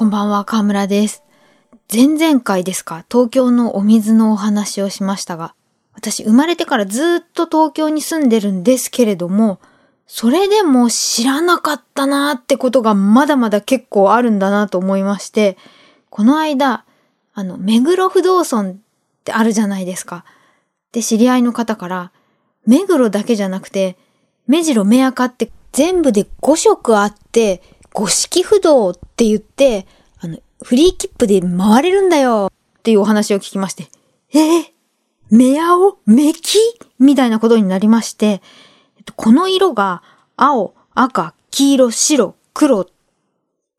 [0.00, 1.22] こんばんは、河村です。
[1.92, 5.54] 前々回ですか、東京のお水のお話をしましたが、
[5.92, 9.60] 私生まれてからずっと東京に住んでるんですけれども、
[10.06, 15.58] それでも知らなかったなーってことがまだまだ結構あるんだなと思いまして、
[16.08, 16.86] この間、
[17.34, 18.76] あの、目黒不動尊っ
[19.24, 20.24] てあるじゃないですか。
[20.92, 22.12] で、知り合いの方から、
[22.64, 23.98] 目黒だけじゃなくて、
[24.46, 27.60] 目白目赤って全部で5色あって、
[27.92, 29.86] 五色不動って言って、
[30.62, 32.50] フリー切符で回れるんだよ。
[32.80, 33.88] っていうお話を聞きまして、
[34.32, 34.64] えー、
[35.30, 36.58] 目青目黄
[36.98, 38.40] みたいなことになりまして、
[39.16, 40.02] この色が
[40.36, 42.86] 青、赤、黄色、白、黒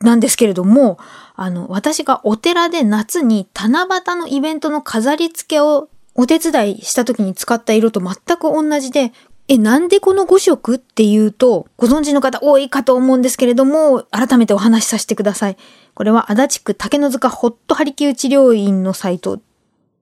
[0.00, 0.98] なんですけれども、
[1.34, 9.12] あの、私がお寺で夏に七夕のイベントの飾り付けをお手伝いした時に使った色と全く同じで、
[9.50, 15.56] え、なんでこの5色っていうと、ご存知の方多いかと思うんですけれども、改めてお話しさせてください。
[15.94, 19.40] これは足立区竹の塚ホットハリキュー治療院のサイト、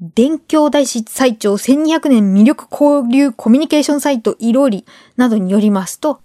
[0.00, 4.86] 勉強大師最長1200年魅力交流コミュニケーションサイトいろり
[5.18, 6.22] などによりますと、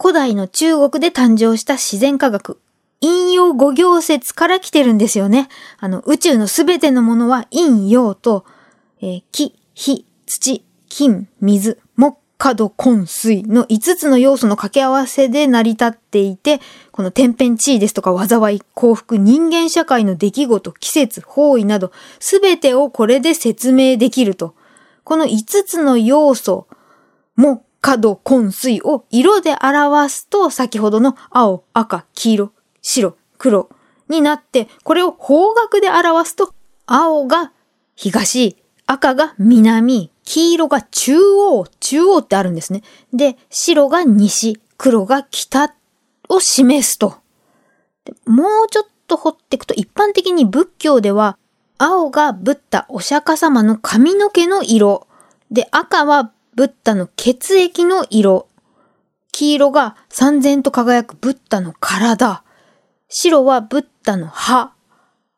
[0.00, 2.60] 古代の中国で誕生した自然科学、
[3.00, 5.48] 陰陽五行説から来てるんですよね。
[5.80, 8.44] あの、宇宙のすべてのものは陰陽と、
[9.00, 16.60] えー木、火、土、金、水、木、角、根、水の5つの要素の掛け合わせで成り立っていて、
[16.90, 24.54] この天変地異ですとか災い、幸福、人間社会の出来事、季節、方位など、すべてをこれで説明できると。
[25.04, 26.66] この5つの要素、
[27.36, 33.68] 木、角、根、水を色で表すと、先ほどの青、赤、黄色、白、黒
[34.08, 36.54] になって、これを方角で表すと、
[36.86, 37.52] 青が
[37.96, 38.56] 東、
[38.90, 42.82] 赤が南、黄色が中央、中央ってあるんですね。
[43.12, 45.72] で、白が西、黒が北
[46.28, 47.14] を示すと。
[48.26, 51.38] もうちょっと掘っていくと、一般的に仏教では、
[51.78, 55.06] 青がブッダお釈迦様の髪の毛の色。
[55.52, 58.48] で、赤はブッダの血液の色。
[59.30, 62.42] 黄色が三千と輝くブッダの体。
[63.08, 64.72] 白はブッダの歯。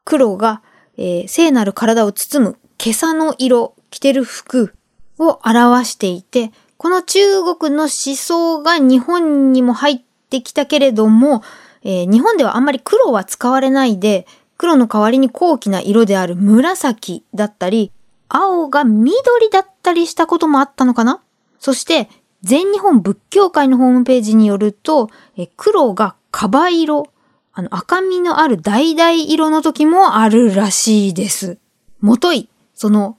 [0.06, 0.62] 黒が、
[0.97, 4.75] えー聖なる体を包む今朝の色、着てる服
[5.16, 10.00] を表していて、この中国の思想が日本にも入っ
[10.31, 11.44] てきたけれども、
[11.84, 14.26] えー日本ではあんまり黒は使われないで、
[14.59, 17.92] 黒の代わりに高貴な色である紫だったり、
[18.28, 21.22] 青が緑だったりしたこともあったのかな？
[21.60, 22.10] そして、
[22.42, 27.12] 全日本仏教会のホームページによると、え黒がカバ色、
[27.53, 31.59] あの赤みのある橙色の時もあるらしいです。
[32.00, 32.48] もとい、
[32.82, 33.16] その、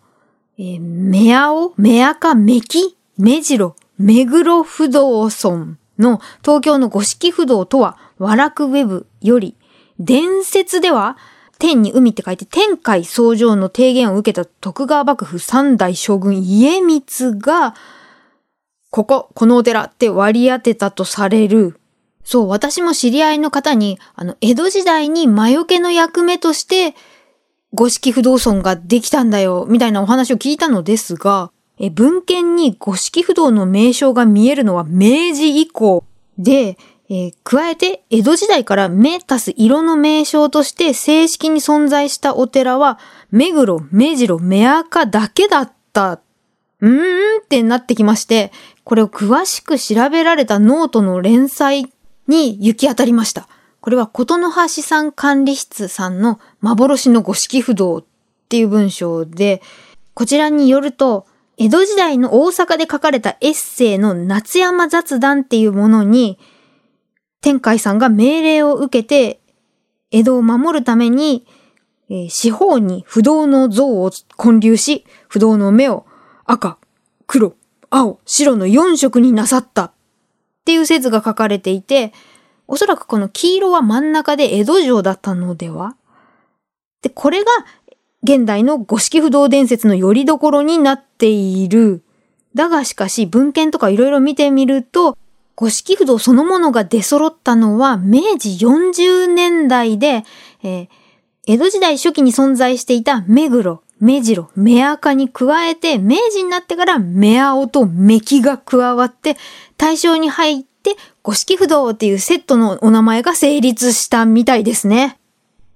[0.58, 9.56] えー目青、目赤、目黄、目白、目黒不動尊の東京の五色不動とは、和楽ウェブより、
[10.00, 11.18] 伝説では、
[11.60, 17.74] 天に海って書いて、天海創上の提言を受けた徳川幕府三代将軍家光が、
[18.90, 21.80] ここ、このお寺って割り当てたとされる。
[22.26, 26.96] そう、私も知り合いの方に、あの、江戸時代に魔除けの役目として、
[27.74, 36.04] 五色不動尊ができたんだよ、みたいなお話を聞いたのですが、え文献に五色不動の名称が見えるのは明治以降
[36.38, 36.78] で、
[37.10, 43.00] え加えて江戸時代から目足す色の名称として正式に存在したお寺は、
[43.32, 46.22] 目黒、目白、目赤だけだった。
[46.80, 48.52] うーんってなってきまして、
[48.84, 51.92] これを詳しく調べられたノートの連載
[52.28, 53.48] に行き当たりました。
[53.84, 58.06] これは琴の葉資産管理室さんの幻の五色不動っ
[58.48, 59.62] ていう文章で、
[60.14, 61.28] こちらによると、
[61.58, 66.40] 江戸時代の大阪で書かれたエッセイの夏山雑談っていうものに、
[67.42, 69.42] 天海さんが命令を受けて、
[70.12, 71.46] 江戸を守るために、
[72.10, 74.12] えー四方に不動の像を
[74.42, 76.06] 建立し、不動の目を
[76.46, 76.78] 赤、
[77.28, 77.54] 黒、
[77.90, 79.92] 青、白の4色になさったっ
[80.64, 82.14] ていう説が書かれていて、
[82.68, 85.96] おそらくこの黄色は真ん中で江戸城だったのでは？
[87.02, 87.52] で、これが
[88.24, 92.04] 現代の五色不動伝説の拠り所になっている。
[92.56, 95.18] だがしかし文献とかいろいろ見てみると、
[95.56, 100.24] 五色不動そのものが出揃ったのは明治40年代で、
[100.64, 100.88] えー
[101.46, 109.36] 江戸時代初期に存在していた目黒、目白、目赤に加えて、明治になってから目青と目黄が加わって、
[109.76, 115.18] 対象に入って五色不動っていうセットのお名前が成立したみたいですね。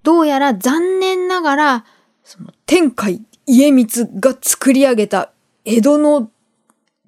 [0.03, 1.85] どうやら残念ながら、
[2.23, 5.31] その天海家光が作り上げた
[5.63, 6.29] 江戸の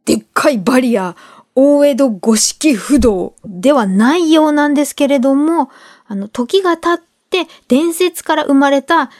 [0.05, 1.15] でっかいバリア、
[1.53, 5.69] 大江戸五色不動ではないようなんですけれども、
[6.07, 9.11] あの、時が経って伝説から生まれた、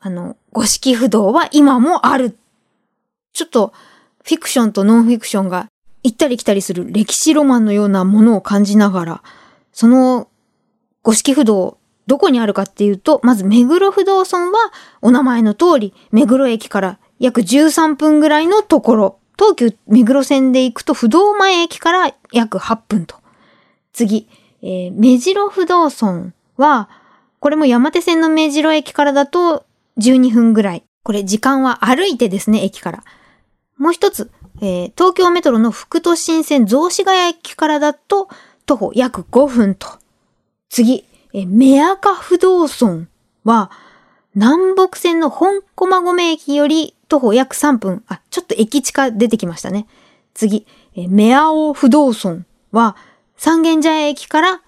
[0.00, 2.36] あの、五色不動は今もある。
[3.32, 3.72] ちょっと、
[4.24, 5.68] フィクションとノンフィクションが
[6.04, 9.22] 行ったり来たりする歴史ロマンのようなものを感じながら、
[9.72, 10.28] その
[11.02, 19.18] 五色不動、どこにあるかっていうと、まず目黒不動村はお名前の通り、目黒駅から約13分ぐらいのところ。
[19.36, 23.16] 東急目黒線で行くと不動前駅から約8分と。
[23.92, 24.28] 次、
[24.62, 26.90] えー、目白不動村は、
[27.40, 29.64] これも山手線の目白駅からだと
[29.98, 30.84] 12分ぐらい。
[31.02, 33.04] これ時間は歩いてですね、駅から。
[33.78, 34.30] もう一つ、
[34.60, 38.28] えー、東京メトロの副都心線雑司ヶ谷駅からだと
[38.66, 39.88] 徒歩約5分と。
[40.68, 43.06] 次、えー、目赤不動村
[43.44, 43.70] は、
[44.34, 48.02] 南北線の本駒込駅より徒歩約3分。
[48.08, 49.86] あ、ちょっと駅地下出てきましたね。
[50.34, 50.66] 次、
[50.96, 52.96] え目青不動村は、
[53.36, 54.60] 三軒茶屋駅から、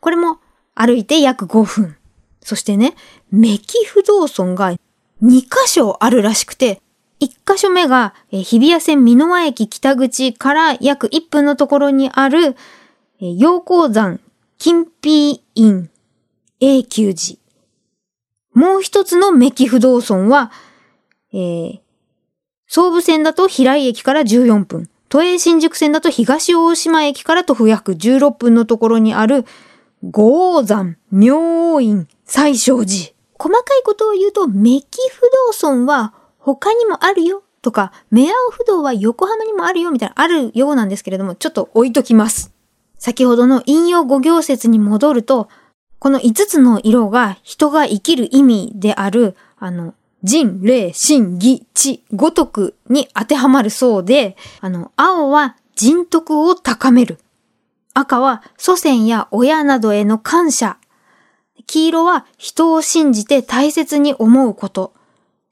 [0.00, 0.38] これも
[0.74, 1.96] 歩いて約5分。
[2.42, 2.94] そしてね、
[3.30, 4.72] 目木不動村が
[5.22, 6.82] 2箇所あるらしくて、
[7.24, 12.56] 1箇所目が、え日比谷線美濃和駅北口から約1分のところにある、
[13.20, 14.20] え陽光山
[14.58, 15.90] 金ピ院
[16.60, 17.38] 永久寺。
[18.54, 20.52] もう一つのメキ不動村は、
[21.32, 21.80] えー、
[22.66, 29.44] 総武線だと平井駅から14分、都営新宿線だと東大島駅から徒歩約16分のところにある、
[30.02, 33.14] 五王山明王院西正寺。
[33.36, 35.22] 細かいことを言うと、メキ不
[35.62, 42.52] 動村は他にもあるよとか、メアオ不動は横浜にもあるよみたいなあるようなんですけれども、ちょっと置いときます。
[42.98, 45.48] 先ほどの引用語行説に戻ると、
[45.98, 57.18] この5つの色が人が生きる意味である、あの、人、霊、心、義、知、ごとくに当てはまるそうで、あの、青は人徳を高める。
[57.94, 60.76] 赤は祖先や親などへの感謝。
[61.66, 64.92] 黄色は人を信じて大切に思うこと。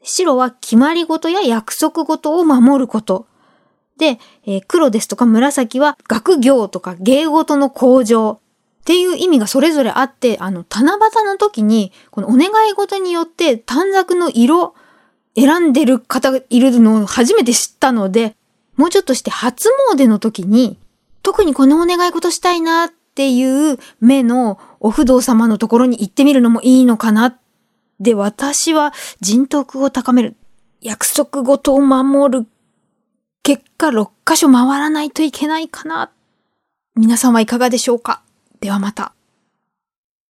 [0.03, 3.27] 白は決まり事や約束事を守ること。
[3.99, 8.41] で、えー、黒ですとか紫は学業とか芸事の向上。
[8.83, 14.75] っていう意味がそれぞれあって、あの、七夕の時に、このお願い事によって短冊の色、
[15.37, 18.35] 選んでる方がいるのを初めて知ったので、
[18.77, 20.79] もうちょっとして初詣の時に、
[21.23, 27.39] 特にこのお願い事したいなっていう目のお不動様のところに行ってみるのもいいのかな。
[28.03, 30.37] で、私は人徳を高める。
[30.81, 32.47] 約束事を守る。
[33.45, 36.11] 結果6箇所回らないといけないかな。
[36.97, 38.23] 皆さんはいかがでしょうか？
[38.61, 39.15] ではまた。